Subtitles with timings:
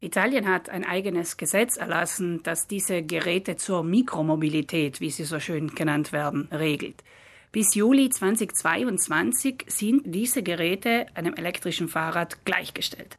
[0.00, 5.74] Italien hat ein eigenes Gesetz erlassen, das diese Geräte zur Mikromobilität, wie sie so schön
[5.74, 7.02] genannt werden, regelt.
[7.50, 13.16] Bis Juli 2022 sind diese Geräte einem elektrischen Fahrrad gleichgestellt.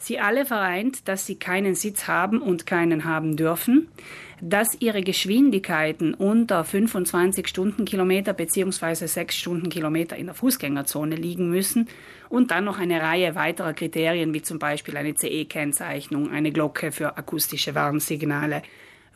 [0.00, 3.88] Sie alle vereint, dass sie keinen Sitz haben und keinen haben dürfen,
[4.40, 9.06] dass ihre Geschwindigkeiten unter 25 Stundenkilometer bzw.
[9.06, 11.88] 6 Stundenkilometer in der Fußgängerzone liegen müssen
[12.28, 17.18] und dann noch eine Reihe weiterer Kriterien wie zum Beispiel eine CE-Kennzeichnung, eine Glocke für
[17.18, 18.62] akustische Warnsignale,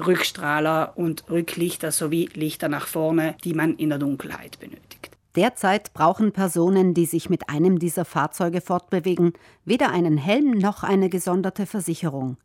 [0.05, 5.12] Rückstrahler und Rücklichter sowie Lichter nach vorne, die man in der Dunkelheit benötigt.
[5.35, 9.33] Derzeit brauchen Personen, die sich mit einem dieser Fahrzeuge fortbewegen,
[9.65, 12.37] weder einen Helm noch eine gesonderte Versicherung.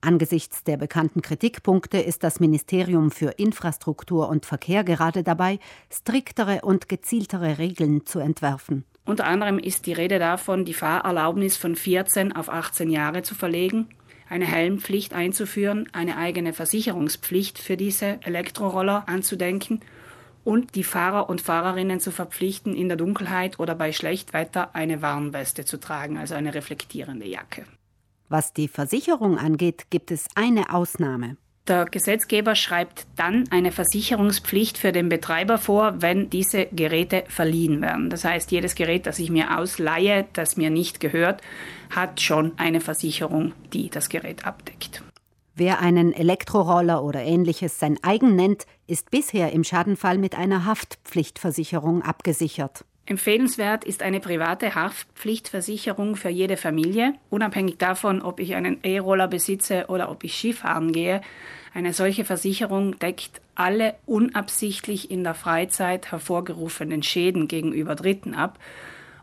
[0.00, 5.58] Angesichts der bekannten Kritikpunkte ist das Ministerium für Infrastruktur und Verkehr gerade dabei,
[5.90, 8.84] striktere und gezieltere Regeln zu entwerfen.
[9.04, 13.86] Unter anderem ist die Rede davon, die Fahrerlaubnis von 14 auf 18 Jahre zu verlegen,
[14.28, 19.80] eine Helmpflicht einzuführen, eine eigene Versicherungspflicht für diese Elektroroller anzudenken
[20.46, 25.64] und die Fahrer und Fahrerinnen zu verpflichten, in der Dunkelheit oder bei Schlechtwetter eine Warnweste
[25.64, 27.64] zu tragen, also eine reflektierende Jacke.
[28.28, 31.36] Was die Versicherung angeht, gibt es eine Ausnahme.
[31.66, 38.08] Der Gesetzgeber schreibt dann eine Versicherungspflicht für den Betreiber vor, wenn diese Geräte verliehen werden.
[38.08, 41.42] Das heißt, jedes Gerät, das ich mir ausleihe, das mir nicht gehört,
[41.90, 45.02] hat schon eine Versicherung, die das Gerät abdeckt.
[45.58, 52.02] Wer einen Elektroroller oder ähnliches sein eigen nennt, ist bisher im Schadenfall mit einer Haftpflichtversicherung
[52.02, 52.84] abgesichert.
[53.06, 59.86] Empfehlenswert ist eine private Haftpflichtversicherung für jede Familie, unabhängig davon, ob ich einen E-Roller besitze
[59.88, 61.22] oder ob ich Skifahren gehe.
[61.72, 68.58] Eine solche Versicherung deckt alle unabsichtlich in der Freizeit hervorgerufenen Schäden gegenüber Dritten ab.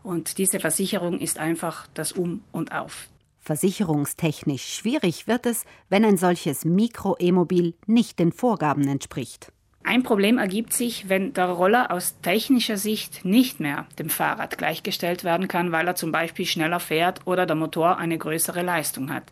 [0.02, 3.06] Und diese Versicherung ist einfach das Um und Auf.
[3.44, 9.52] Versicherungstechnisch schwierig wird es, wenn ein solches Mikro-E-Mobil nicht den Vorgaben entspricht.
[9.86, 15.24] Ein Problem ergibt sich, wenn der Roller aus technischer Sicht nicht mehr dem Fahrrad gleichgestellt
[15.24, 19.24] werden kann, weil er zum Beispiel schneller fährt oder der Motor eine größere Leistung hat.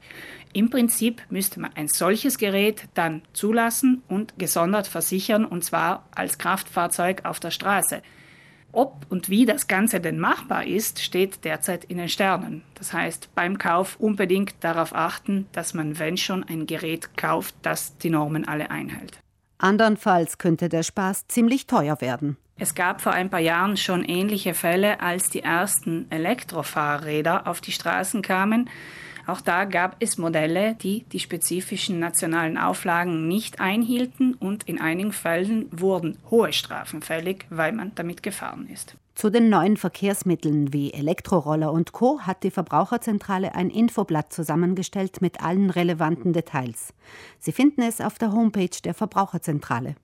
[0.53, 6.37] Im Prinzip müsste man ein solches Gerät dann zulassen und gesondert versichern, und zwar als
[6.37, 8.03] Kraftfahrzeug auf der Straße.
[8.73, 12.63] Ob und wie das Ganze denn machbar ist, steht derzeit in den Sternen.
[12.75, 17.99] Das heißt, beim Kauf unbedingt darauf achten, dass man, wenn schon, ein Gerät kauft, das
[17.99, 19.21] die Normen alle einhält.
[19.59, 22.39] Andernfalls könnte der Spaß ziemlich teuer werden.
[22.57, 27.73] Es gab vor ein paar Jahren schon ähnliche Fälle, als die ersten Elektrofahrräder auf die
[27.73, 28.71] Straßen kamen.
[29.27, 35.13] Auch da gab es Modelle, die die spezifischen nationalen Auflagen nicht einhielten und in einigen
[35.13, 38.97] Fällen wurden hohe Strafen fällig, weil man damit gefahren ist.
[39.15, 42.21] Zu den neuen Verkehrsmitteln wie Elektroroller und Co.
[42.21, 46.95] hat die Verbraucherzentrale ein Infoblatt zusammengestellt mit allen relevanten Details.
[47.39, 49.97] Sie finden es auf der Homepage der Verbraucherzentrale.